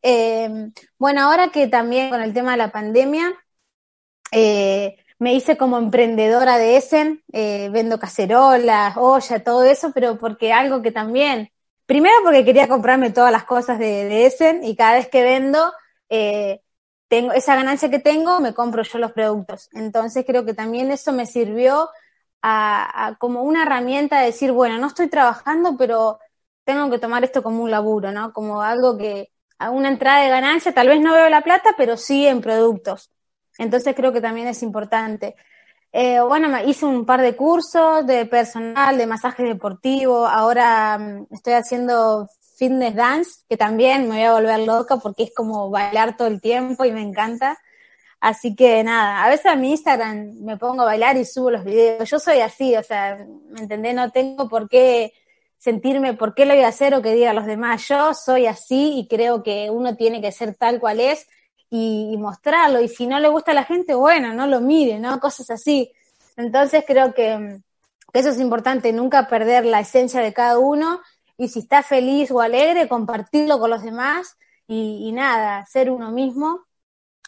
[0.00, 3.34] Eh, bueno, ahora que también con el tema de la pandemia,
[4.32, 10.50] eh, me hice como emprendedora de Essen, eh, vendo cacerolas, olla, todo eso, pero porque
[10.50, 11.50] algo que también,
[11.84, 15.72] primero porque quería comprarme todas las cosas de, de Essen y cada vez que vendo,
[17.08, 19.68] tengo esa ganancia que tengo, me compro yo los productos.
[19.72, 21.88] Entonces creo que también eso me sirvió
[22.42, 26.18] a, como una herramienta de decir, bueno, no estoy trabajando, pero
[26.64, 28.32] tengo que tomar esto como un laburo, ¿no?
[28.32, 31.96] Como algo que, a una entrada de ganancia, tal vez no veo la plata, pero
[31.96, 33.10] sí en productos.
[33.58, 35.34] Entonces creo que también es importante.
[35.92, 41.54] Eh, bueno, hice un par de cursos de personal, de masaje deportivo, ahora mm, estoy
[41.54, 46.28] haciendo fitness dance, que también me voy a volver loca porque es como bailar todo
[46.28, 47.58] el tiempo y me encanta.
[48.18, 51.64] Así que nada, a veces a mi Instagram me pongo a bailar y subo los
[51.64, 52.08] videos.
[52.08, 53.94] Yo soy así, o sea, ¿me entendés?
[53.94, 55.12] No tengo por qué
[55.58, 57.86] sentirme por qué lo voy a hacer o que diga los demás.
[57.88, 61.26] Yo soy así y creo que uno tiene que ser tal cual es
[61.70, 62.80] y, mostrarlo.
[62.80, 65.18] Y si no le gusta a la gente, bueno, no lo mire, ¿no?
[65.20, 65.92] Cosas así.
[66.36, 67.60] Entonces creo que,
[68.12, 71.00] eso es importante, nunca perder la esencia de cada uno
[71.36, 76.66] y si está feliz o alegre, compartirlo con los demás y, nada, ser uno mismo,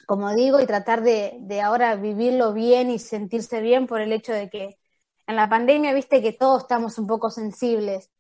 [0.06, 4.32] como digo, y tratar de, de ahora vivirlo bien y sentirse bien por el hecho
[4.32, 4.78] de que
[5.26, 8.10] en la pandemia, viste que todos estamos un poco sensibles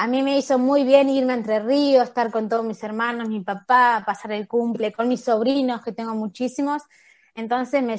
[0.00, 3.40] a mí me hizo muy bien irme Entre Ríos, estar con todos mis hermanos, mi
[3.40, 6.82] papá, pasar el cumple, con mis sobrinos, que tengo muchísimos.
[7.34, 7.96] Entonces me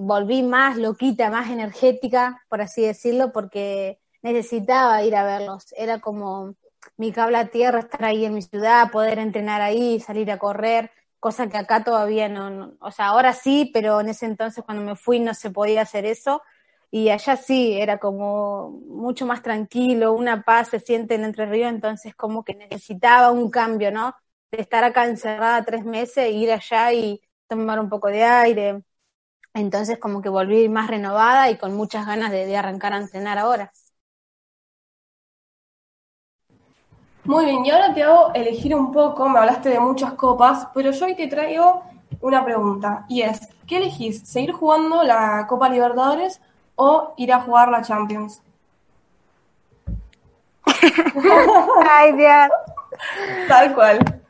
[0.00, 5.72] volví más loquita, más energética, por así decirlo, porque necesitaba ir a verlos.
[5.76, 6.56] Era como
[6.96, 10.90] mi cable a tierra, estar ahí en mi ciudad, poder entrenar ahí, salir a correr,
[11.20, 14.84] cosa que acá todavía no, no, o sea, ahora sí, pero en ese entonces cuando
[14.84, 16.42] me fui no se podía hacer eso
[16.94, 21.70] y allá sí, era como mucho más tranquilo, una paz se siente en Entre Ríos,
[21.70, 24.14] entonces como que necesitaba un cambio, ¿no?
[24.52, 28.84] De estar acá encerrada tres meses, ir allá y tomar un poco de aire.
[29.54, 33.72] Entonces como que volví más renovada y con muchas ganas de, arrancar a entrenar ahora.
[37.24, 40.90] Muy bien, y ahora te hago elegir un poco, me hablaste de muchas copas, pero
[40.90, 41.82] yo hoy te traigo
[42.20, 44.28] una pregunta, y es, ¿qué elegís?
[44.28, 46.40] ¿Seguir jugando la Copa Libertadores
[46.76, 48.40] o ir a jugar la Champions.
[51.90, 52.48] Ay, Dios.
[53.48, 54.22] Tal cual.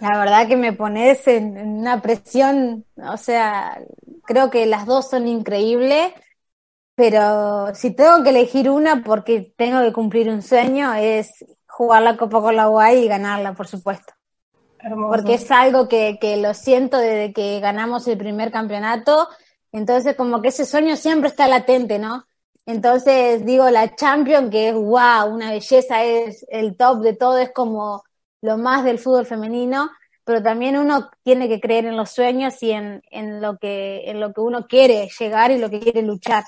[0.00, 3.78] La verdad que me pones en, una presión, o sea,
[4.24, 6.14] creo que las dos son increíbles,
[7.00, 12.18] pero si tengo que elegir una porque tengo que cumplir un sueño es jugar la
[12.18, 14.12] Copa con la Guay y ganarla, por supuesto.
[15.08, 19.28] Porque es algo que, que lo siento desde que ganamos el primer campeonato,
[19.72, 22.26] entonces como que ese sueño siempre está latente, ¿no?
[22.66, 27.50] Entonces digo, la Champion, que es wow, una belleza, es el top de todo, es
[27.50, 28.04] como
[28.42, 29.90] lo más del fútbol femenino,
[30.24, 34.20] pero también uno tiene que creer en los sueños y en, en, lo que, en
[34.20, 36.44] lo que uno quiere llegar y lo que quiere luchar.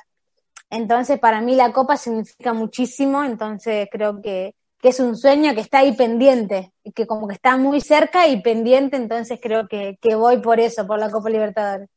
[0.73, 5.61] Entonces, para mí la copa significa muchísimo, entonces creo que, que es un sueño que
[5.61, 10.15] está ahí pendiente, que como que está muy cerca y pendiente, entonces creo que, que
[10.15, 11.91] voy por eso, por la Copa Libertadores.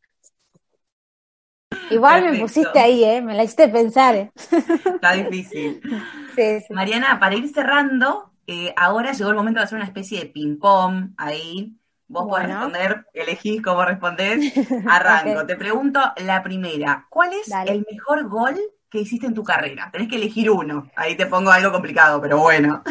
[1.90, 3.22] Igual me pusiste ahí, ¿eh?
[3.22, 4.32] Me la hiciste pensar, ¿eh?
[4.36, 5.82] Está difícil.
[6.70, 11.14] Mariana, para ir cerrando, eh, ahora llegó el momento de hacer una especie de ping-pong
[11.16, 11.74] ahí.
[12.08, 14.54] Vos podés responder, elegís cómo respondés.
[14.88, 15.46] Arranco.
[15.46, 17.08] Te pregunto la primera.
[17.10, 19.90] ¿Cuál es el mejor gol que hiciste en tu carrera?
[19.92, 20.90] Tenés que elegir uno.
[20.96, 22.84] Ahí te pongo algo complicado, pero bueno.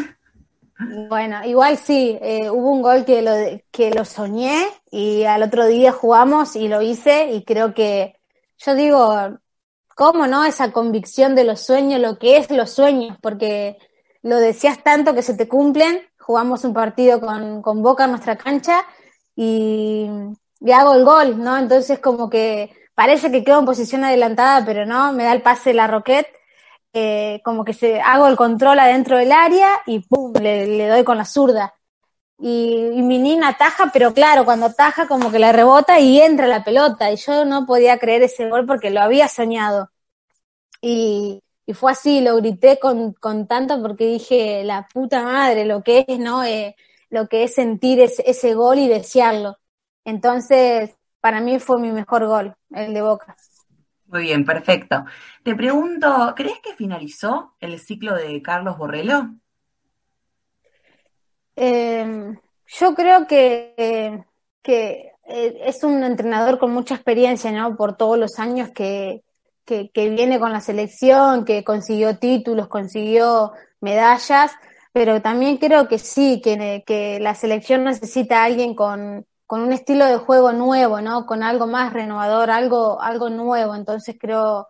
[1.09, 3.33] Bueno, igual sí, eh, hubo un gol que lo,
[3.71, 8.19] que lo soñé y al otro día jugamos y lo hice y creo que,
[8.59, 9.39] yo digo,
[9.95, 10.45] ¿cómo no?
[10.45, 13.79] Esa convicción de los sueños, lo que es los sueños, porque
[14.23, 16.01] lo decías tanto que se te cumplen.
[16.19, 18.85] Jugamos un partido con, con Boca en nuestra cancha
[19.37, 20.09] y,
[20.73, 21.57] hago el gol, ¿no?
[21.59, 25.75] Entonces como que parece que quedo en posición adelantada, pero no, me da el pase
[25.75, 26.29] la Roquette,
[26.93, 30.33] eh, como que hago el control adentro del área y ¡pum!
[30.41, 31.75] le, doy con la zurda.
[32.39, 36.65] Y, mi nina ataja, pero claro, cuando ataja como que la rebota y entra la
[36.65, 37.11] pelota.
[37.13, 39.91] Y yo no podía creer ese gol porque lo había soñado.
[40.81, 45.83] Y, y fue así, lo grité con, con tanto porque dije, la puta madre, lo
[45.83, 46.45] que es, ¿no?
[46.45, 46.77] Eh,
[47.15, 49.57] lo que es sentir ese, gol y desearlo.
[50.05, 53.37] Entonces, para mí fue mi mejor gol, el de Boca.
[54.07, 55.05] Muy bien, perfecto.
[55.43, 59.31] Te pregunto, ¿crees que finalizó el ciclo de Carlos Borrello?
[61.57, 64.25] Em, yo creo que,
[64.61, 67.77] que eh, es un entrenador con mucha experiencia, ¿no?
[67.77, 69.23] Por todos los años que,
[69.65, 74.53] que, viene con la selección, que consiguió títulos, consiguió medallas,
[74.95, 79.73] pero también creo que sí, que, que la selección necesita a alguien con, con un
[79.73, 81.27] estilo de juego nuevo, ¿no?
[81.27, 83.75] Con algo más renovador, algo, algo nuevo.
[83.75, 84.69] Entonces creo,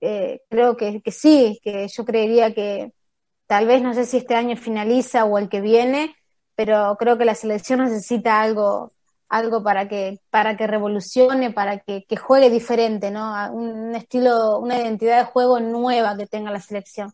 [0.00, 2.92] eh, creo que, que sí, que yo creería que
[3.48, 6.14] tal vez no sé si este año finaliza o el que viene,
[6.54, 8.92] pero creo que la selección necesita algo,
[9.28, 13.52] algo para que, para que revolucione, para que, juegue diferente, ¿no?
[13.52, 17.12] Un estilo, una identidad de juego nueva que tenga la selección.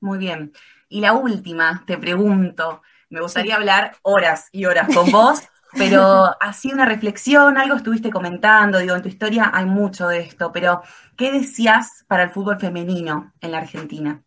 [0.00, 0.52] Muy bien.
[0.92, 5.40] Y la última, te pregunto, me gustaría hablar horas y horas con vos,
[5.72, 10.52] pero así una reflexión, algo estuviste comentando, digo, en tu historia hay mucho de esto,
[10.52, 10.82] pero
[11.16, 14.22] ¿qué decías para el fútbol femenino en la Argentina?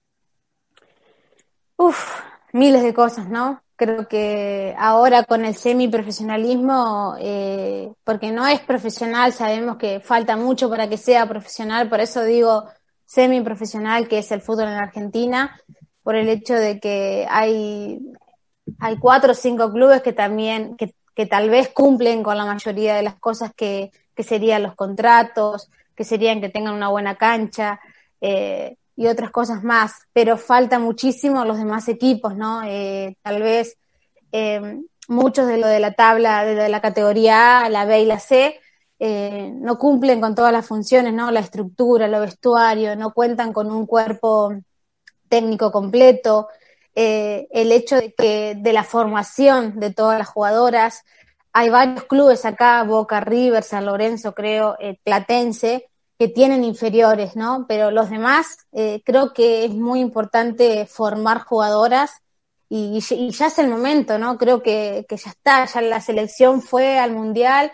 [1.77, 2.19] Uf,
[2.51, 3.61] miles de cosas, ¿no?
[3.75, 10.67] Creo que ahora con el semiprofesionalismo, eh, porque no es profesional, sabemos que falta mucho
[10.67, 12.65] para que sea profesional, por eso digo
[13.05, 15.59] semiprofesional, que es el fútbol en Argentina,
[16.05, 17.99] por el hecho de que hay,
[18.79, 22.95] hay cuatro o cinco clubes que también, que, que tal vez cumplen con la mayoría
[22.95, 27.79] de las cosas que, que serían los contratos, que serían que tengan una buena cancha,
[28.21, 32.61] eh, y otras cosas más, pero falta muchísimo los demás equipos, ¿no?
[32.63, 33.75] Eh, tal vez
[34.31, 38.19] eh, muchos de lo de la tabla, de la categoría A, la B y la
[38.19, 38.59] C,
[38.99, 41.31] eh, no cumplen con todas las funciones, ¿no?
[41.31, 44.53] La estructura, lo vestuario, no cuentan con un cuerpo
[45.29, 46.47] técnico completo,
[46.95, 51.03] el hecho de que de la formación de todas las jugadoras,
[51.51, 57.65] hay varios clubes acá, Boca River, San Lorenzo, creo, Platense, que tienen inferiores, ¿no?
[57.67, 62.11] Pero los demás eh, creo que es muy importante formar jugadoras
[62.69, 64.37] y, ya es el momento, ¿no?
[64.37, 67.71] Creo que, que, ya está, ya la selección fue al mundial,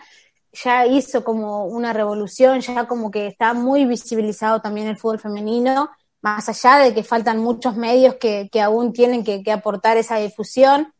[0.52, 5.90] ya hizo como una revolución, ya como que está muy visibilizado también el fútbol femenino,
[6.22, 10.94] más allá de que faltan muchos medios que, que aún tienen que, aportar esa difusión.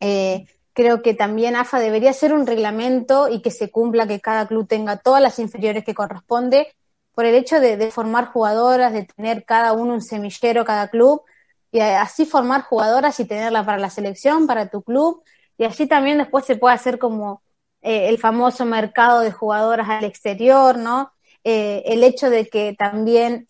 [0.00, 4.48] Eh, creo que también AFA debería ser un reglamento y que se cumpla que cada
[4.48, 6.74] club tenga todas las inferiores que corresponde,
[7.14, 11.22] por el hecho de, formar jugadoras, de tener cada uno un semillero, cada club,
[11.70, 15.22] y así formar jugadoras y tenerla para la selección, para tu club,
[15.58, 17.42] y así también después se puede hacer como
[17.82, 21.12] eh, el famoso mercado de jugadoras al exterior, ¿no?
[21.44, 23.46] Eh, el hecho de que también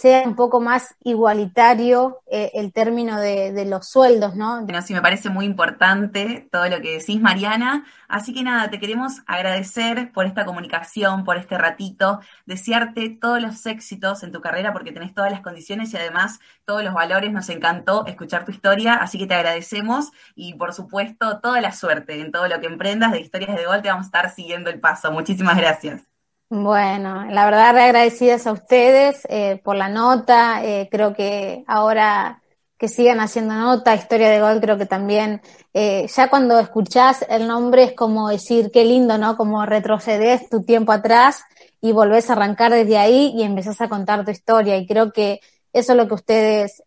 [0.00, 4.62] sea un poco más igualitario eh, el término de, los sueldos, ¿no?
[4.62, 7.84] Bueno, sí, me parece muy importante todo lo que decís, Mariana.
[8.06, 13.66] Así que nada, te queremos agradecer por esta comunicación, por este ratito, desearte todos los
[13.66, 17.32] éxitos en tu carrera porque tenés todas las condiciones y además todos los valores.
[17.32, 22.20] Nos encantó escuchar tu historia, así que te agradecemos y por supuesto toda la suerte
[22.20, 23.82] en todo lo que emprendas de historias de gol.
[23.82, 25.10] Te vamos a estar siguiendo el paso.
[25.10, 26.17] Muchísimas gracias.
[26.50, 30.64] Bueno, la verdad, agradecidas a ustedes eh, por la nota.
[30.64, 32.42] Eh, creo que ahora
[32.78, 35.42] que sigan haciendo nota, Historia de Gol, creo que también,
[35.74, 39.36] eh, ya cuando escuchás el nombre es como decir, qué lindo, ¿no?
[39.36, 41.42] Como retrocedes tu tiempo atrás
[41.82, 44.76] y volvés a arrancar desde ahí y empezás a contar tu historia.
[44.78, 45.40] Y creo que
[45.72, 46.82] eso es lo que ustedes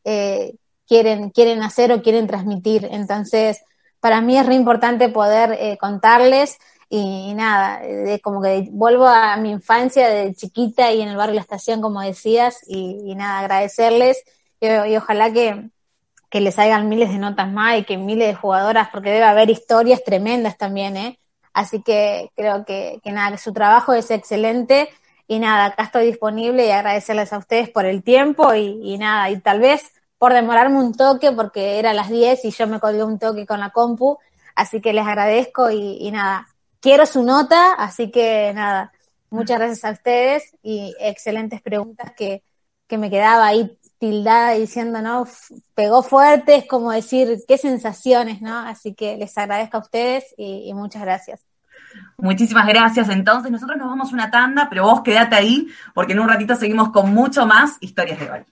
[0.87, 2.87] quieren, quieren hacer o quieren transmitir.
[2.89, 3.61] Entonces,
[3.99, 6.57] para mí es re importante poder contarles
[6.93, 11.35] y, nada, de, como que vuelvo a mi infancia de chiquita y en el barrio
[11.35, 14.21] La Estación, como decías, y, nada, agradecerles
[14.59, 14.67] y,
[14.97, 15.69] ojalá que,
[16.29, 19.49] que, les hagan miles de notas más y que miles de jugadoras, porque debe haber
[19.49, 21.17] historias tremendas también, ¿eh?
[21.53, 24.89] Así que creo que, que nada, que su trabajo es excelente
[25.29, 29.29] y nada, acá estoy disponible y agradecerles a ustedes por el tiempo y, y nada,
[29.29, 33.05] y tal vez por demorarme un toque porque era las 10 y yo me colgué
[33.05, 34.17] un toque con la compu,
[34.55, 36.47] así que les agradezco y, y nada,
[36.81, 38.91] quiero su nota, así que nada,
[39.29, 42.43] muchas gracias a ustedes y excelentes preguntas que,
[42.87, 45.27] que me quedaba ahí tildada diciendo, ¿no?
[45.75, 48.57] Pegó fuerte, es como decir, qué sensaciones, ¿no?
[48.57, 51.45] Así que les agradezco a ustedes y, muchas gracias.
[52.17, 53.09] Muchísimas gracias.
[53.09, 56.89] Entonces, nosotros nos vamos una tanda, pero vos quédate ahí, porque en un ratito seguimos
[56.89, 58.45] con mucho más historias de gol.